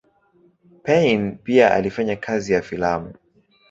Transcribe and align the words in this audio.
Payn 0.83 1.37
pia 1.37 1.71
alifanya 1.73 2.15
kazi 2.15 2.53
ya 2.53 2.61
filamu. 2.61 3.13